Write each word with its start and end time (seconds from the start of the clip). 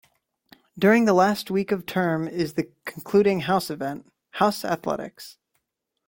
During 0.79 1.05
the 1.05 1.13
last 1.13 1.51
week 1.51 1.71
of 1.71 1.85
term 1.85 2.27
is 2.27 2.53
the 2.55 2.71
concluding 2.85 3.41
House 3.41 3.69
Event, 3.69 4.11
House 4.31 4.65
Athletics. 4.65 5.37